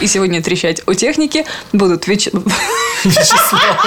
[0.00, 2.26] И сегодня трещать о технике будут Вяч...
[3.04, 3.86] Вячеслав.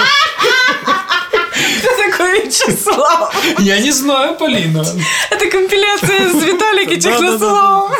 [1.78, 3.34] Что такое Вячеслав?
[3.58, 4.84] Я не знаю, Полина.
[5.30, 7.92] Это компиляция с Виталик и Технославом.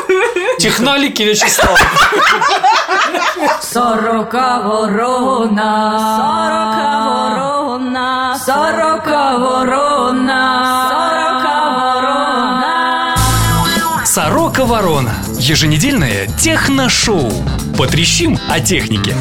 [0.59, 1.79] Техналики Вячеслав.
[3.63, 12.41] Сорока ворона, сорока ворона, сорока ворона, сорока ворона.
[14.05, 15.15] Сорока Ворона.
[15.39, 17.31] Еженедельное техношоу.
[17.81, 19.15] Потрещим о технике.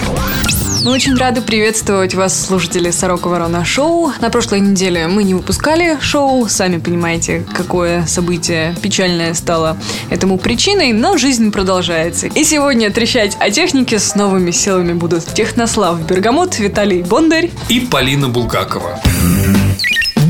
[0.84, 4.12] Мы очень рады приветствовать вас, слушатели Сорока Ворона Шоу.
[4.20, 6.45] На прошлой неделе мы не выпускали шоу.
[6.49, 9.77] Сами понимаете, какое событие печальное стало
[10.09, 12.27] этому причиной, но жизнь продолжается.
[12.27, 17.52] И сегодня трещать о технике с новыми силами будут Технослав Бергамот, Виталий Бондарь.
[17.70, 18.99] И Полина Булгакова.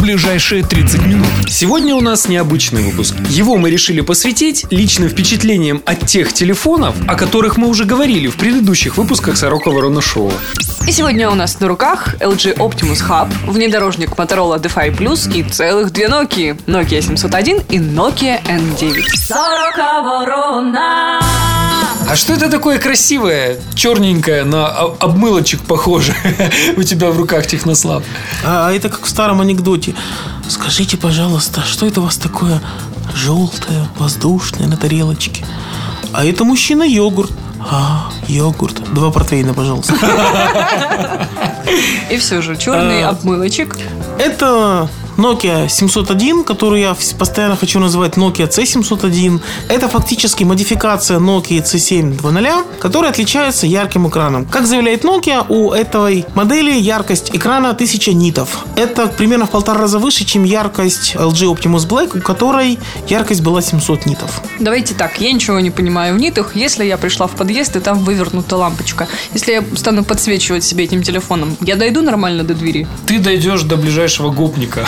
[0.10, 1.28] Ближайшие 30 минут.
[1.48, 3.14] Сегодня у нас необычный выпуск.
[3.30, 8.36] Его мы решили посвятить личным впечатлениям от тех телефонов, о которых мы уже говорили в
[8.36, 10.34] предыдущих выпусках Сорока Ворона Шоу.
[10.90, 15.92] И сегодня у нас на руках LG Optimus Hub, внедорожник Motorola DeFi Plus и целых
[15.92, 16.60] две Nokia.
[16.66, 19.04] Nokia 701 и Nokia N9.
[19.16, 21.20] Сорока ворона.
[22.10, 26.16] А что это такое красивое, черненькое, на обмылочек похоже
[26.76, 28.02] у тебя в руках, Технослав?
[28.44, 29.94] А это как в старом анекдоте.
[30.48, 32.64] Скажите, пожалуйста, что это у вас такое
[33.14, 35.46] желтое, воздушное на тарелочке?
[36.14, 37.32] А это мужчина йогурт.
[37.60, 38.94] А, йогурт.
[38.94, 39.94] Два портвейна, пожалуйста.
[42.12, 43.10] И все же черный А.
[43.10, 43.78] обмылочек.
[44.18, 44.90] Это
[45.20, 49.42] Nokia 701, которую я постоянно хочу называть Nokia C701.
[49.68, 54.46] Это фактически модификация Nokia C7 2.0, которая отличается ярким экраном.
[54.46, 58.66] Как заявляет Nokia, у этой модели яркость экрана 1000 нитов.
[58.78, 63.62] Это примерно в полтора раза выше, чем яркость LG Optimus Black, у которой яркость была
[63.62, 64.42] 700 нитов.
[64.60, 66.56] Давайте так, я ничего не понимаю в нитах.
[66.56, 69.10] Если я пришла в подъезд, и там вывернута лампочка.
[69.34, 72.88] Если я стану подсвечивать себе этим телефоном, я дойду нормально до двери?
[73.06, 74.88] Ты дойдешь до ближайшего гопника.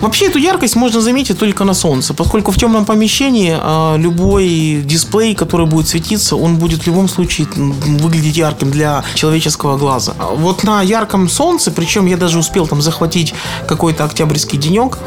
[0.00, 5.34] Вообще эту яркость можно заметить только на солнце, поскольку в темном помещении а, любой дисплей,
[5.34, 10.14] который будет светиться, он будет в любом случае выглядеть ярким для человеческого глаза.
[10.18, 13.34] А Вот на ярком солнце, причем я даже успел там захватить
[13.68, 14.98] какой-то октябрьский денек,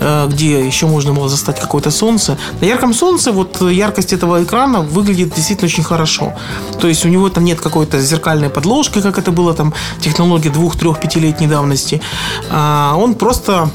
[0.00, 2.36] э, где еще можно было застать какое-то солнце.
[2.60, 6.34] На ярком солнце вот яркость этого экрана выглядит действительно очень хорошо.
[6.80, 10.76] То есть у него там нет какой-то зеркальной подложки, как это было там технология двух,
[10.76, 12.00] трех, пятилетней давности.
[12.50, 13.70] А, Он просто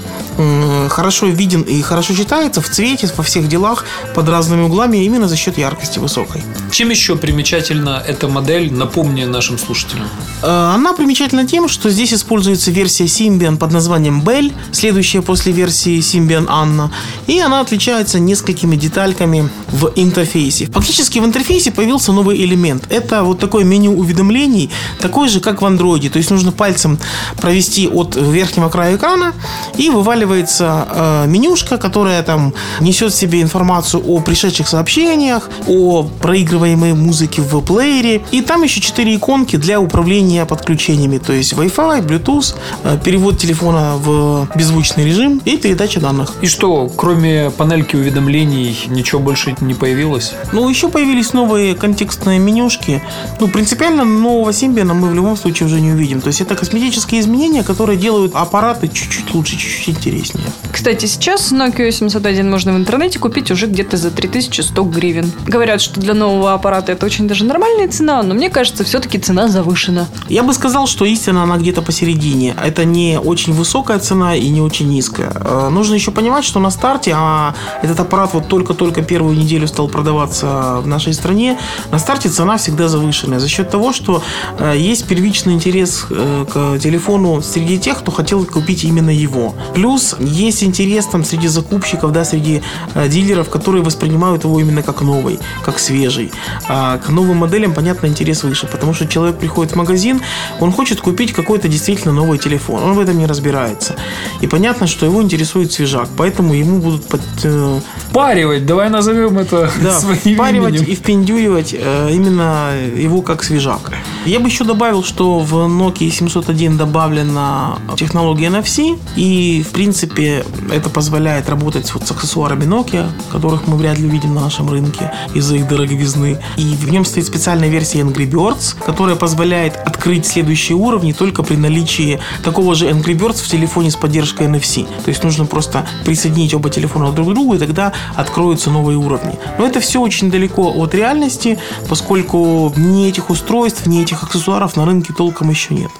[0.89, 5.35] хорошо виден и хорошо читается в цвете, во всех делах, под разными углами, именно за
[5.35, 6.41] счет яркости высокой.
[6.71, 10.07] Чем еще примечательна эта модель, напомни нашим слушателям.
[10.41, 15.99] Э, Она примечательна тем, что здесь используется версия Symbian под названием Bell, следующая после версии
[15.99, 16.89] Symbian Anna,
[17.27, 20.65] и она отличается несколькими детальками в интерфейсе.
[20.67, 22.83] Фактически в интерфейсе появился новый элемент.
[22.89, 26.09] Это вот такое меню уведомлений, такое же, как в Android.
[26.09, 26.97] То есть нужно пальцем
[27.37, 29.33] провести от верхнего края экрана,
[29.77, 36.93] и вываливается э, менюшка, которая там несет в себе информацию о пришедших сообщениях, о проигрываемой
[36.93, 38.21] музыке в плеере.
[38.31, 41.17] И там еще четыре иконки для управления подключениями.
[41.17, 46.33] То есть Wi-Fi, Bluetooth, э, перевод телефона в беззвучный режим и передача данных.
[46.41, 50.33] И что, кроме панельки уведомлений, ничего больше не появилось?
[50.53, 53.01] Ну, еще появились новые контекстные менюшки.
[53.39, 56.21] Ну, принципиально нового Symbian мы в любом случае уже не увидим.
[56.21, 60.44] То есть это косметические изменения, которые делают аппараты чуть-чуть лучше, чуть-чуть интереснее.
[60.71, 65.31] Кстати, сейчас Nokia 701 можно в интернете купить уже где-то за 3100 гривен.
[65.47, 69.47] Говорят, что для нового аппарата это очень даже нормальная цена, но мне кажется, все-таки цена
[69.47, 70.07] завышена.
[70.29, 72.55] Я бы сказал, что истина она где-то посередине.
[72.63, 75.31] Это не очень высокая цена и не очень низкая.
[75.33, 79.87] Э, Нужно еще понимать, что на старте, а этот аппарат вот только-только первую неделю стал
[79.87, 81.57] продаваться в нашей стране,
[81.91, 84.21] на старте цена всегда завышенная за счет того, что
[84.59, 89.55] э, есть первичный интерес э, к телефону среди тех, кто хотел купить именно его.
[89.73, 92.61] Плюс есть интерес там среди закупщиков, да, среди
[92.93, 96.31] э, дилеров, которые воспринимают его именно как новый, как свежий.
[96.67, 100.21] А к новым моделям, понятно, интерес выше, потому что человек приходит в магазин,
[100.59, 103.95] он хочет купить какой-то действительно новый телефон, он в этом не разбирается.
[104.41, 107.79] И понятно, что его интересует свежак, поэтому ему будут под, э,
[108.13, 110.91] Паривать, давай назовем это да, своим впаривать именем.
[110.91, 113.91] и впендюривать э, именно его как свежак.
[114.25, 120.43] Я бы еще добавил, что в Nokia 701 добавлена технология NFC, и, в принципе,
[120.73, 125.11] это позволяет работать вот с аксессуарами Nokia, которых мы вряд ли увидим на нашем рынке
[125.35, 126.39] из-за их дороговизны.
[126.57, 131.55] И в нем стоит специальная версия Angry Birds, которая позволяет открыть следующие уровни только при
[131.55, 134.87] наличии такого же Angry Birds в телефоне с поддержкой NFC.
[135.03, 139.37] То есть нужно просто присоединить оба телефона друг к другу, и тогда откроются новые уровни.
[139.59, 144.85] Но это все очень далеко от реальности, поскольку ни этих устройств, ни этих аксессуаров на
[144.85, 145.91] рынке толком еще нет.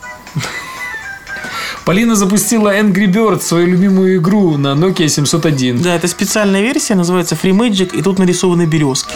[1.86, 5.84] Полина запустила Angry Birds, свою любимую игру на Nokia 701.
[5.84, 9.14] Да, это специальная версия, называется Free Magic, и тут нарисованы березки.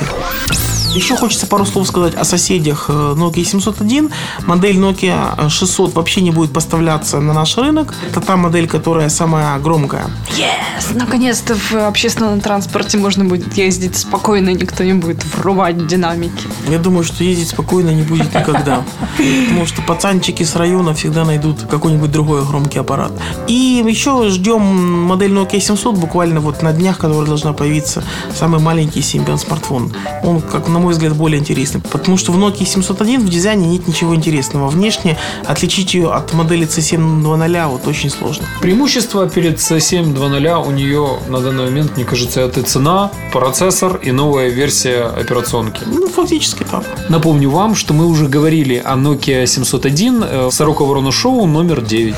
[0.95, 4.09] Еще хочется пару слов сказать о соседях э, Nokia 701.
[4.47, 7.93] Модель Nokia 600 вообще не будет поставляться на наш рынок.
[8.09, 10.07] Это та модель, которая самая громкая.
[10.35, 10.95] Yes!
[10.95, 16.47] Наконец-то в общественном транспорте можно будет ездить спокойно, никто не будет врубать динамики.
[16.67, 18.83] Я думаю, что ездить спокойно не будет никогда.
[19.17, 23.11] Потому что пацанчики с района всегда найдут какой-нибудь другой громкий аппарат.
[23.47, 24.61] И еще ждем
[25.03, 28.03] модель Nokia 700 буквально вот на днях, которая должна появиться.
[28.35, 29.93] Самый маленький Symbian смартфон.
[30.23, 31.81] Он, как на мой взгляд, более интересный.
[31.81, 34.67] Потому что в Nokia 701 в дизайне нет ничего интересного.
[34.67, 38.45] Внешне отличить ее от модели C7 2.0 вот очень сложно.
[38.61, 44.11] Преимущество перед C7 2.0 у нее на данный момент, мне кажется, это цена, процессор и
[44.11, 45.81] новая версия операционки.
[45.85, 46.83] Ну, фактически так.
[47.09, 51.81] Напомню вам, что мы уже говорили о Nokia 701 э, в Сорока Ворона Шоу номер
[51.81, 52.15] 9.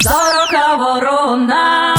[0.00, 1.94] Сорока ворона.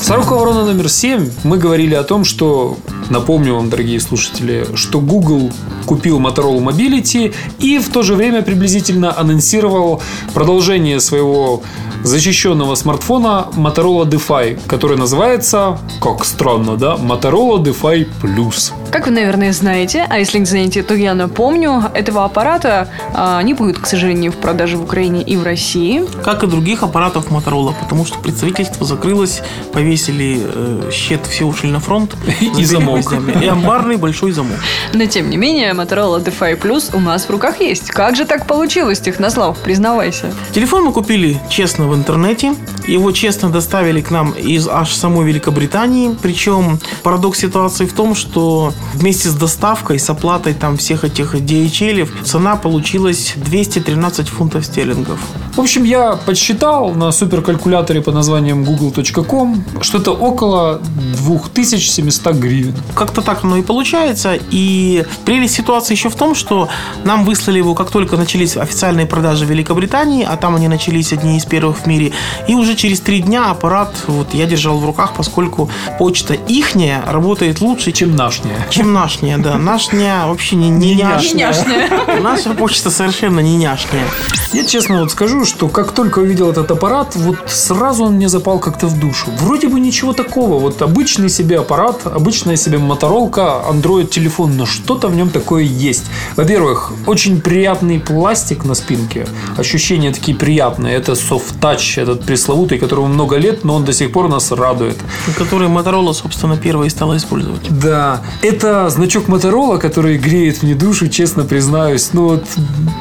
[0.00, 2.76] В Сорока Ворона номер 7 мы говорили о том, что,
[3.12, 5.52] напомню вам, дорогие слушатели, что Google
[5.86, 10.02] купил Motorola Mobility и в то же время приблизительно анонсировал
[10.34, 11.62] продолжение своего
[12.02, 18.72] защищенного смартфона Motorola DeFi, который называется, как странно, да, Motorola DeFi Plus.
[18.90, 23.54] Как вы, наверное, знаете, а если не знаете, то я напомню, этого аппарата а, не
[23.54, 26.04] будет, к сожалению, в продаже в Украине и в России.
[26.24, 29.42] Как и других аппаратов Motorola, потому что представительство закрылось,
[29.72, 32.16] повесили э, щит, все ушли на фронт.
[32.58, 33.01] И замок.
[33.40, 34.58] И амбарный большой замок.
[34.92, 37.90] Но, тем не менее, Motorola DeFi Plus у нас в руках есть.
[37.90, 39.58] Как же так получилось, Технослав?
[39.58, 40.32] Признавайся.
[40.52, 42.54] Телефон мы купили честно в интернете.
[42.86, 46.16] Его честно доставили к нам из аж самой Великобритании.
[46.20, 52.08] Причем парадокс ситуации в том, что вместе с доставкой, с оплатой там всех этих DHL,
[52.24, 55.20] цена получилась 213 фунтов стерлингов.
[55.54, 60.80] В общем, я подсчитал на суперкалькуляторе под названием google.com, что это около
[61.18, 62.74] 2700 гривен.
[62.94, 64.38] Как-то так оно и получается.
[64.50, 66.70] И прелесть ситуации еще в том, что
[67.04, 71.36] нам выслали его, как только начались официальные продажи в Великобритании, а там они начались одни
[71.36, 72.12] из первых в мире.
[72.48, 77.60] И уже через три дня аппарат вот я держал в руках, поскольку почта ихняя работает
[77.60, 78.66] лучше, чем нашняя.
[78.70, 79.58] чем нашняя, да.
[79.58, 81.48] Нашняя вообще не, не няшная.
[81.48, 82.20] няшная.
[82.20, 84.06] Наша почта совершенно не няшная.
[84.52, 88.58] Я честно вот скажу, что как только увидел этот аппарат, вот сразу он мне запал
[88.58, 89.30] как-то в душу.
[89.38, 90.58] Вроде бы ничего такого.
[90.58, 96.04] Вот обычный себе аппарат, обычная себе моторолка, Android телефон, но что-то в нем такое есть.
[96.36, 99.26] Во-первых, очень приятный пластик на спинке.
[99.56, 100.96] Ощущения такие приятные.
[100.96, 104.98] Это soft touch, этот пресловутый, которому много лет, но он до сих пор нас радует.
[105.38, 107.62] Который Motorola, собственно, первой стала использовать.
[107.70, 112.10] Да, это значок Моторола, который греет мне душу, честно признаюсь.
[112.12, 112.44] Ну вот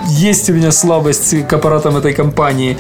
[0.07, 2.77] есть у меня слабость к аппаратам этой компании.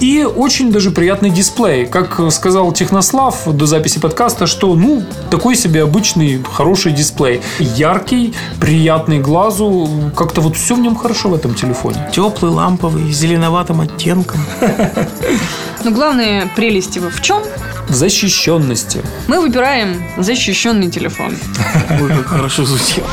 [0.00, 1.86] И очень даже приятный дисплей.
[1.86, 7.40] Как сказал Технослав до записи подкаста, что ну такой себе обычный хороший дисплей.
[7.58, 9.88] Яркий, приятный глазу.
[10.16, 12.10] Как-то вот все в нем хорошо в этом телефоне.
[12.12, 14.40] Теплый, ламповый, с зеленоватым оттенком.
[15.84, 17.42] Но главная прелесть его в чем?
[17.88, 19.02] В защищенности.
[19.26, 21.36] Мы выбираем защищенный телефон.
[22.00, 23.04] Ой, как хорошо звучит.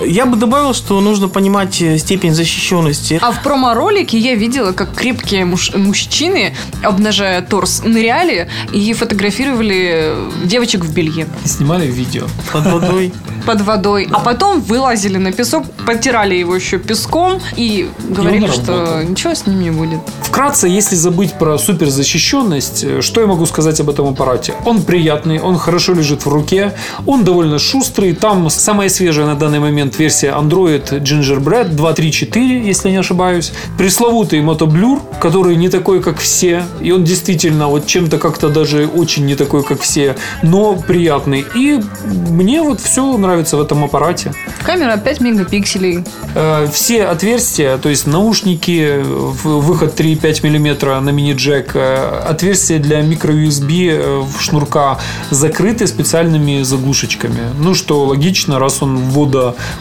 [0.00, 3.18] Я бы добавил, что нужно понимать э, степень защищенности.
[3.20, 10.14] А в промо-ролике я видела, как крепкие муж- мужчины, обнажая торс, ныряли и фотографировали
[10.44, 12.26] девочек в белье И снимали видео.
[12.52, 13.12] Под водой.
[13.46, 14.08] под водой.
[14.12, 19.60] А потом вылазили на песок, потирали его еще песком и говорили, что ничего с ним
[19.60, 20.00] не будет.
[20.22, 24.54] Вкратце, если забыть про суперзащищенность, э, что я могу сказать об этом аппарате?
[24.64, 26.74] Он приятный, он хорошо лежит в руке,
[27.06, 28.14] он довольно шустрый.
[28.14, 33.52] Там самая свежая на данный момент версия Android Gingerbread 2.3.4, если не ошибаюсь.
[33.78, 36.64] Пресловутый мотоблюр, который не такой, как все.
[36.80, 41.44] И он действительно вот чем-то как-то даже очень не такой, как все, но приятный.
[41.54, 44.32] И мне вот все нравится в этом аппарате.
[44.64, 46.04] Камера 5 мегапикселей.
[46.34, 54.22] Э, Все отверстия, то есть наушники, выход 3,5 мм на мини-джек, э, отверстия для микро-USB
[54.22, 54.98] в шнурка
[55.30, 57.40] закрыты специальными заглушечками.
[57.58, 58.96] Ну, что логично, раз он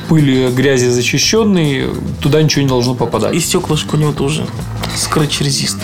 [0.09, 1.87] пыли, грязи защищенный,
[2.21, 3.33] туда ничего не должно попадать.
[3.35, 4.45] И стеклышко у него тоже
[5.19, 5.81] resistant.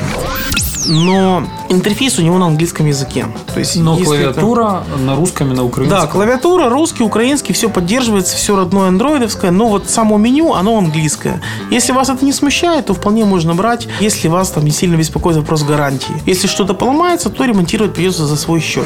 [0.85, 3.25] Но интерфейс у него на английском языке.
[3.53, 6.01] То есть, Но если это- клавиатура на русском и на украинском.
[6.01, 11.41] Да, клавиатура, русский, украинский, все поддерживается, все родное андроидовское, но вот само меню, оно английское.
[11.71, 15.37] Если вас это не смущает, то вполне можно брать, если вас там не сильно беспокоит
[15.37, 16.21] вопрос гарантии.
[16.25, 18.85] Если что-то поломается, то ремонтировать придется за свой счет.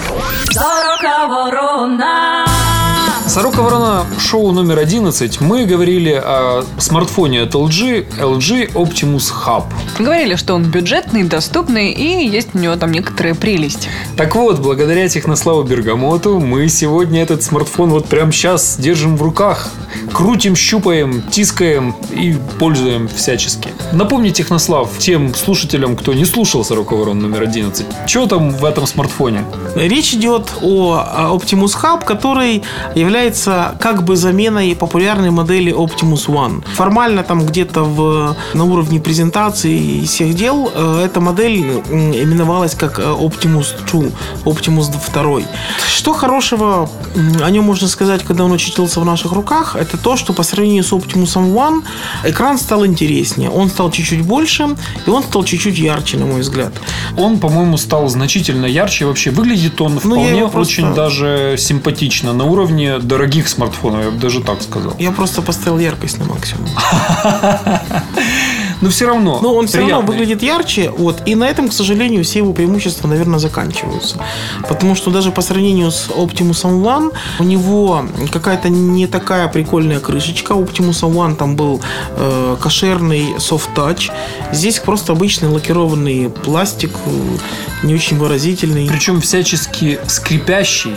[1.29, 2.45] Ворона.
[3.27, 5.41] Сорока Ворона шоу номер 11.
[5.41, 9.63] Мы говорили о смартфоне от LG, LG Optimus Hub.
[9.99, 13.89] Говорили, что он бюджетный, доступный и есть у него там некоторые прелести.
[14.15, 19.69] Так вот, благодаря Технославу Бергамоту мы сегодня этот смартфон вот прямо сейчас держим в руках.
[20.13, 23.69] Крутим, щупаем, тискаем и пользуем всячески.
[23.93, 28.87] Напомни, Технослав, тем слушателям, кто не слушал Сорока Ворон номер 11, что там в этом
[28.87, 29.43] смартфоне?
[29.75, 32.63] Речь идет о Optimus Hub, который
[32.95, 36.63] является как бы заменой популярной модели Optimus One.
[36.75, 42.99] Формально там где-то в, на уровне презентации и всех дел э, эта модель именовалась как
[42.99, 44.03] э, Optimus 2,
[44.45, 45.41] Optimus 2.
[45.87, 46.89] Что хорошего
[47.43, 50.83] о нем можно сказать, когда он очутился в наших руках, это то, что по сравнению
[50.83, 51.83] с Optimus One
[52.25, 54.67] экран стал интереснее, он стал чуть-чуть больше,
[55.05, 56.73] и он стал чуть-чуть ярче, на мой взгляд.
[57.17, 59.05] Он, по-моему, стал значительно ярче.
[59.05, 62.33] Вообще выглядит он Ну, вполне его просто- очень даже симпатично.
[62.33, 64.93] На уровне дорогих смартфонов, я бы даже так сказал.
[64.99, 66.67] Я просто поставил яркость на максимум.
[68.81, 69.39] Но все равно.
[69.41, 70.07] Но он все равно приятный.
[70.07, 74.17] выглядит ярче, вот, и на этом, к сожалению, все его преимущества, наверное, заканчиваются.
[74.67, 80.53] Потому что даже по сравнению с Optimus One, у него какая-то не такая прикольная крышечка.
[80.53, 81.81] Optimus One там был
[82.15, 84.11] э, кошерный soft touch.
[84.51, 86.91] Здесь просто обычный лакированный пластик,
[87.83, 88.87] не очень выразительный.
[88.87, 90.93] Причем всячески скрипящий,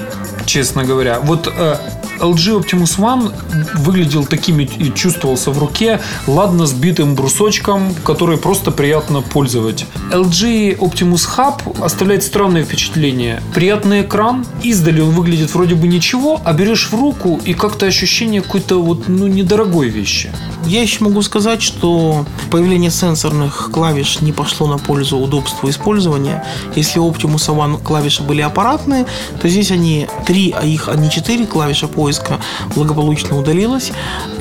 [0.46, 1.20] честно говоря.
[1.20, 1.76] Вот э,
[2.20, 3.32] LG Optimus One
[3.78, 9.86] выглядел таким и- чувствовался в руке, ладно сбитым брусочком, который просто приятно пользовать.
[10.12, 13.42] LG Optimus Hub оставляет странное впечатление.
[13.54, 18.42] Приятный экран, издали он выглядит вроде бы ничего, а берешь в руку и как-то ощущение
[18.42, 20.30] какой-то вот, ну, недорогой вещи.
[20.66, 26.44] Я еще могу сказать, что появление сенсорных клавиш не пошло на пользу удобству использования.
[26.76, 29.06] Если у Optimus One клавиши были аппаратные,
[29.40, 32.40] то здесь они три, а их, а не четыре клавиша поиска
[32.74, 33.92] благополучно удалилось.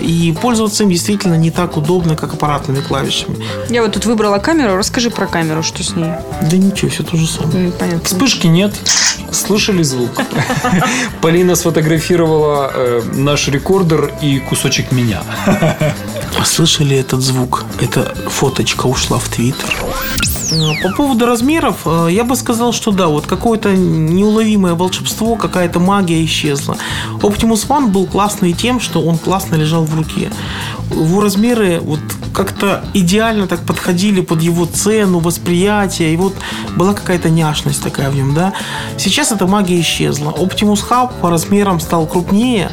[0.02, 3.38] И пользоваться им действительно не так удобно, как аппаратными клавишами.
[3.70, 4.78] Я вот тут выбрала камеру.
[4.78, 6.12] Расскажи про камеру, что с ней.
[6.50, 7.72] Да ничего, все то же самое.
[7.72, 8.04] Понятно.
[8.04, 8.74] Вспышки нет.
[9.32, 10.10] Слышали звук?
[11.22, 15.22] Полина сфотографировала э, наш рекордер и кусочек меня.
[16.44, 17.66] Слышали этот звук?
[17.80, 19.76] Эта фоточка ушла в Твиттер.
[20.52, 25.80] Э, По поводу размеров, э, я бы сказал, что да, вот какое-то неуловимое волшебство, какая-то
[25.80, 26.78] магия исчезла.
[27.22, 30.32] Optimus One был классный тем, что он классно лежал в руке.
[30.92, 32.00] Его размеры вот
[32.34, 36.34] как-то идеально так подходили под его цену, восприятие, и вот
[36.80, 38.54] была какая-то няшность такая в нем, да.
[38.98, 40.32] Сейчас эта магия исчезла.
[40.32, 42.72] Optimus Hub по размерам стал крупнее,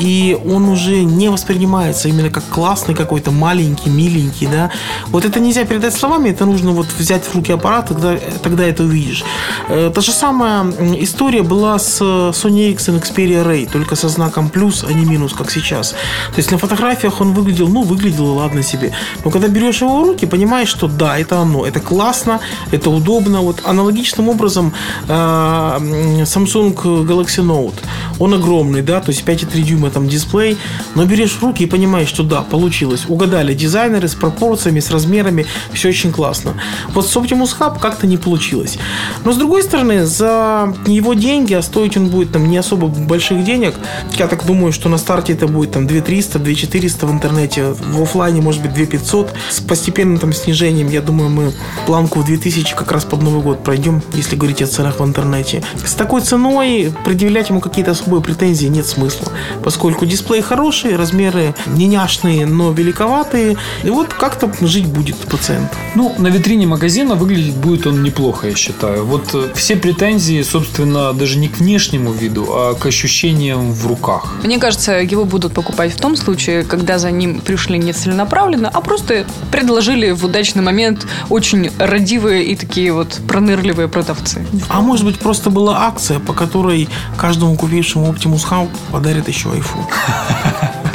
[0.00, 4.70] и он уже не воспринимается именно как классный какой-то маленький, миленький, да.
[5.06, 8.82] Вот это нельзя передать словами, это нужно вот взять в руки аппарат, тогда, тогда это
[8.82, 9.24] увидишь.
[9.68, 10.64] Э, Та же самая
[11.00, 15.50] история была с Sony Ericsson Xperia Ray, только со знаком плюс, а не минус, как
[15.52, 15.90] сейчас.
[15.90, 18.92] То есть на фотографиях он выглядел, ну, выглядел, ладно себе.
[19.24, 22.40] Но когда берешь его в руки, понимаешь, что да, это оно, это классно,
[22.72, 23.43] это удобно.
[23.44, 24.72] Вот аналогичным образом
[25.06, 27.74] э, Samsung Galaxy Note,
[28.18, 30.56] он огромный, да, то есть 5,3 дюйма там дисплей,
[30.94, 33.04] но берешь в руки и понимаешь, что да, получилось.
[33.08, 36.54] Угадали дизайнеры с пропорциями, с размерами, все очень классно.
[36.94, 38.78] Вот с Optimus Hub как-то не получилось.
[39.24, 43.44] Но с другой стороны, за его деньги, а стоить он будет там не особо больших
[43.44, 43.74] денег,
[44.18, 48.40] я так думаю, что на старте это будет там 2300, 2400 в интернете, в офлайне
[48.40, 49.34] может быть 2500.
[49.50, 51.52] С постепенным там снижением, я думаю, мы
[51.86, 55.62] планку в 2000 как раз под Новый год пройдем, если говорить о ценах в интернете.
[55.82, 61.86] С такой ценой предъявлять ему какие-то особые претензии нет смысла, поскольку дисплей хороший, размеры не
[61.86, 65.72] няшные, но великоватые, и вот как-то жить будет пациент.
[65.94, 69.06] Ну, на витрине магазина выглядеть будет он неплохо, я считаю.
[69.06, 74.34] Вот э, все претензии, собственно, даже не к внешнему виду, а к ощущениям в руках.
[74.42, 78.82] Мне кажется, его будут покупать в том случае, когда за ним пришли не целенаправленно, а
[78.82, 84.46] просто предложили в удачный момент очень родивые и такие вот пронырливые продавцы.
[84.68, 89.86] А может быть просто была акция, по которой каждому купившему Optimus Hub подарят еще iPhone.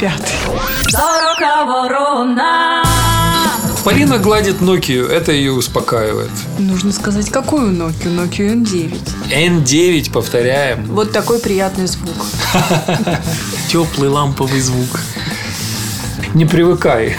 [0.00, 0.34] Пятый.
[3.84, 6.30] Полина гладит Nokia, это ее успокаивает.
[6.58, 8.14] Нужно сказать, какую Nokia?
[8.14, 8.98] Nokia N9.
[9.30, 10.84] N9, повторяем.
[10.86, 12.26] Вот такой приятный звук.
[13.68, 15.00] Теплый ламповый звук.
[16.34, 17.16] Не привыкай.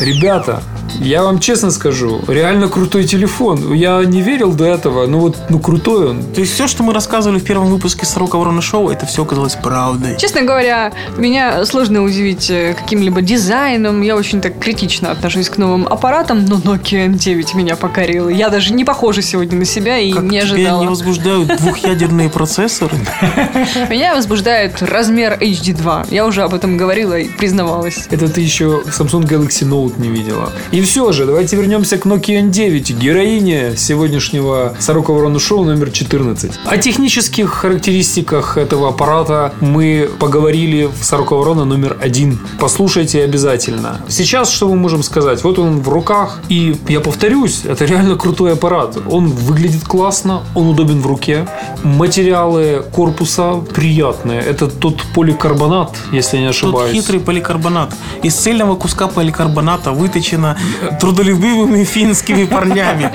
[0.00, 0.62] Ребята,
[1.00, 3.72] я вам честно скажу, реально крутой телефон.
[3.74, 6.22] Я не верил до этого, но вот ну крутой он.
[6.22, 9.54] То есть все, что мы рассказывали в первом выпуске «Сорока ворона шоу», это все оказалось
[9.54, 10.16] правдой.
[10.18, 14.02] Честно говоря, меня сложно удивить э, каким-либо дизайном.
[14.02, 18.28] Я очень так критично отношусь к новым аппаратам, но Nokia N9 меня покорила.
[18.28, 20.80] Я даже не похожа сегодня на себя и Как не тебя ожидала.
[20.82, 22.96] не возбуждают двухъядерные процессоры?
[23.90, 26.08] Меня возбуждает размер HD2.
[26.10, 28.06] Я уже об этом говорила и признавалась.
[28.10, 30.52] Это ты еще Samsung Galaxy Note не видела.
[30.70, 36.52] И все же, давайте вернемся к Nokia N9, героине сегодняшнего Сорока Ворона Шоу номер 14.
[36.64, 42.38] О технических характеристиках этого аппарата мы поговорили в Сорока Ворона номер один.
[42.60, 44.00] Послушайте обязательно.
[44.06, 45.42] Сейчас что мы можем сказать?
[45.42, 48.96] Вот он в руках, и я повторюсь, это реально крутой аппарат.
[49.10, 51.48] Он выглядит классно, он удобен в руке.
[51.82, 54.40] Материалы корпуса приятные.
[54.40, 56.92] Это тот поликарбонат, если не ошибаюсь.
[56.92, 57.92] хитрый поликарбонат.
[58.22, 60.56] Из цельного куска поликарбоната выточено
[61.00, 63.10] трудолюбивыми финскими парнями.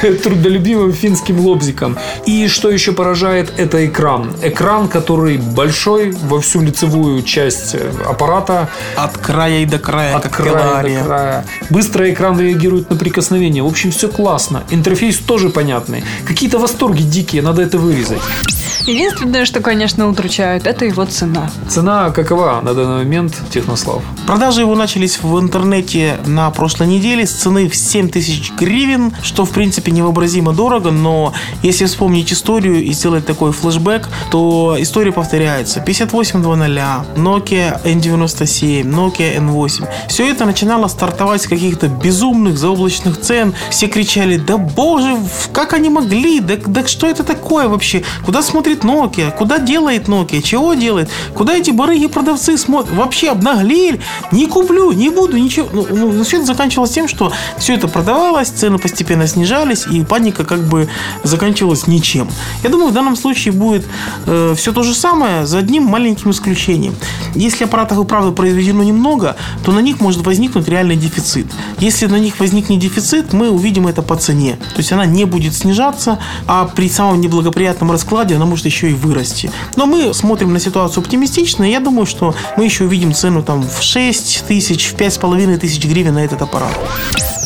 [0.22, 1.96] трудолюбивым финским лобзиком.
[2.26, 4.32] И что еще поражает, это экран.
[4.42, 10.28] Экран, который большой во всю лицевую часть э, аппарата, От края и до края, от
[10.28, 11.44] края до края.
[11.70, 13.62] Быстро экран реагирует на прикосновение.
[13.62, 14.62] В общем, все классно.
[14.70, 16.04] Интерфейс тоже понятный.
[16.26, 18.20] Какие-то восторги дикие, надо это вырезать.
[18.86, 21.50] Единственное, что, конечно, удручает, это его цена.
[21.68, 24.02] Цена какова на данный момент, Технослав?
[24.26, 29.44] Продажи его начались в интернете на прошлой неделе с цены в 7 тысяч гривен, что
[29.44, 35.80] в принципе невообразимо дорого, но если вспомнить историю и сделать такой флешбэк, то история повторяется.
[35.80, 36.44] 5800,
[37.16, 39.88] Nokia N97, Nokia N8.
[40.08, 43.54] Все это начинало стартовать с каких-то безумных заоблачных цен.
[43.70, 45.16] Все кричали, да боже,
[45.52, 48.02] как они могли, да, да что это такое вообще?
[48.24, 49.36] Куда смотрит Nokia?
[49.36, 50.42] Куда делает Nokia?
[50.42, 51.10] Чего делает?
[51.34, 52.94] Куда эти барыги продавцы смотрят?
[52.94, 54.00] Вообще обнаглели?
[54.32, 55.68] Не куплю, не буду, ничего.
[55.72, 60.44] Ну, ну, все это заканчивалось тем, что все это продавалось, цены постепенно снижались, и паника
[60.44, 60.88] как бы
[61.22, 62.28] заканчивалась ничем.
[62.62, 63.86] Я думаю, в данном случае будет
[64.26, 66.94] э, все то же самое, за одним маленьким исключением.
[67.34, 71.46] Если аппаратов и правда произведено немного, то на них может возникнуть реальный дефицит.
[71.78, 74.56] Если на них возникнет дефицит, мы увидим это по цене.
[74.74, 78.94] То есть она не будет снижаться, а при самом неблагоприятном раскладе она может еще и
[78.94, 79.50] вырасти.
[79.76, 83.62] Но мы смотрим на ситуацию оптимистично, и я думаю, что мы еще увидим цену там
[83.62, 86.78] в 6 тысяч, в 5,5 тысяч гривен на этот аппарат.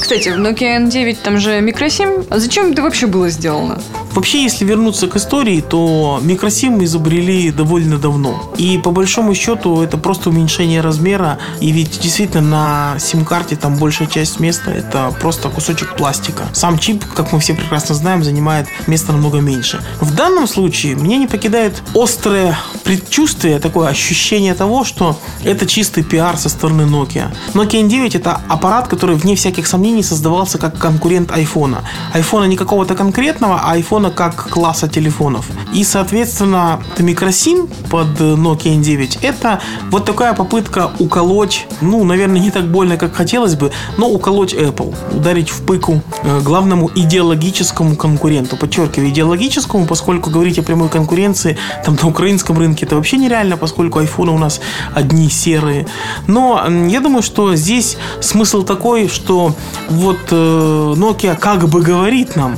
[0.01, 2.27] Кстати, в Nokia N9 там же микросим.
[2.31, 3.81] А зачем это вообще было сделано?
[4.15, 8.53] Вообще, если вернуться к истории, то микросим изобрели довольно давно.
[8.57, 11.39] И по большому счету это просто уменьшение размера.
[11.61, 16.45] И ведь действительно на сим-карте там большая часть места это просто кусочек пластика.
[16.53, 19.81] Сам чип, как мы все прекрасно знаем, занимает места намного меньше.
[20.01, 26.37] В данном случае меня не покидает острое предчувствие, такое ощущение того, что это чистый пиар
[26.37, 27.35] со стороны Nokia.
[27.55, 31.83] Nokia N9 это аппарат, который вне всяких сомнений создавался как конкурент айфона.
[32.13, 33.73] Айфона не какого-то конкретного, а
[34.05, 35.47] айфона как класса телефонов.
[35.75, 42.65] И, соответственно, микросим под Nokia N9 это вот такая попытка уколоть, ну, наверное, не так
[42.65, 48.57] больно, как хотелось бы, но уколоть Apple, ударить в пыку э, главному идеологическому конкуренту.
[48.57, 53.99] Подчеркиваю, идеологическому, поскольку говорить о прямой конкуренции там на украинском рынке это вообще нереально, поскольку
[53.99, 54.61] айфоны у нас
[54.95, 55.87] одни серые.
[56.27, 59.55] Но я думаю, что здесь смысл такой, что
[59.89, 62.57] вот э, Nokia как бы говорит нам,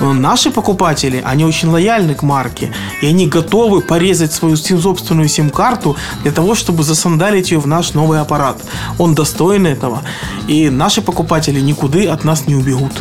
[0.00, 2.72] э, наши покупатели, они очень лояльны к марке,
[3.02, 8.20] и они готовы порезать свою собственную сим-карту для того, чтобы засандалить ее в наш новый
[8.20, 8.62] аппарат.
[8.98, 10.02] Он достоин этого,
[10.46, 12.92] и наши покупатели никуда от нас не убегут.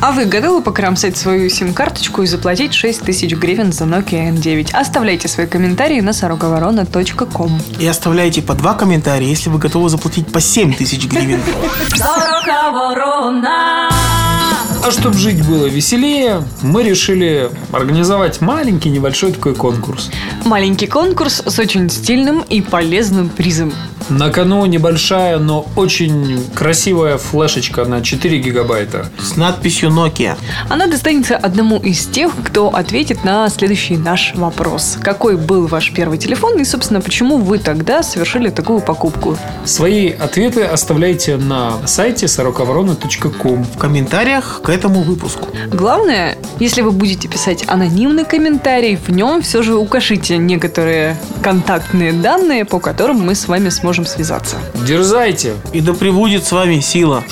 [0.00, 4.74] А вы готовы покромсать свою сим-карточку и заплатить 6 тысяч гривен за Nokia N9?
[4.74, 7.60] Оставляйте свои комментарии на сороковорона.ком.
[7.80, 11.40] И оставляйте по два комментария, если вы готовы заплатить по 7 тысяч гривен.
[11.96, 13.88] Сорока ворона.
[14.82, 20.10] А чтобы жить было веселее, мы решили организовать маленький небольшой такой конкурс.
[20.44, 23.72] Маленький конкурс с очень стильным и полезным призом.
[24.08, 29.10] На кону небольшая, но очень красивая флешечка на 4 гигабайта.
[29.20, 30.36] С надписью Nokia.
[30.70, 34.96] Она достанется одному из тех, кто ответит на следующий наш вопрос.
[35.02, 39.36] Какой был ваш первый телефон и, собственно, почему вы тогда совершили такую покупку?
[39.66, 43.64] Свои ответы оставляйте на сайте сороковорона.ком.
[43.64, 45.48] В комментариях к этому выпуску.
[45.70, 52.64] Главное, если вы будете писать анонимный комментарий, в нем все же укажите некоторые контактные данные,
[52.64, 54.56] по которым мы с вами сможем связаться.
[54.86, 55.54] Дерзайте!
[55.72, 57.24] И да пребудет с вами сила.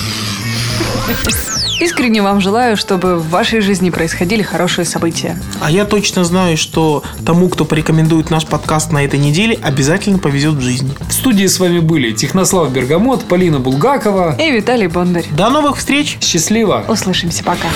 [1.79, 5.37] Искренне вам желаю, чтобы в вашей жизни происходили хорошие события.
[5.61, 10.55] А я точно знаю, что тому, кто порекомендует наш подкаст на этой неделе, обязательно повезет
[10.55, 10.91] в жизни.
[11.07, 14.35] В студии с вами были Технослав Бергамот, Полина Булгакова.
[14.39, 15.25] И Виталий Бондарь.
[15.31, 16.17] До новых встреч!
[16.19, 16.83] Счастливо!
[16.87, 17.67] Услышимся, пока.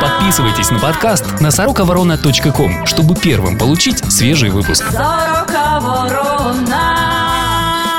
[0.00, 4.84] Подписывайтесь на подкаст на сорокаворона.ком, чтобы первым получить свежий выпуск.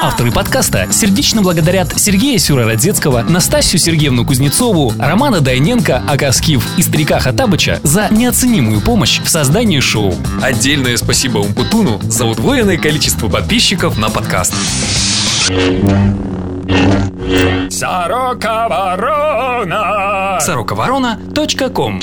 [0.02, 7.80] Авторы подкаста сердечно благодарят Сергея Сюрородецкого, Настасью Сергеевну Кузнецову, Романа Дайненко, Акаскив и Старика Хатабыча
[7.84, 10.14] за неоценимую помощь в создании шоу.
[10.42, 14.54] Отдельное спасибо Умпутуну за удвоенное количество подписчиков на подкаст.
[17.70, 20.40] Сорока Ворона!
[20.42, 22.02] Сорокаворона.ком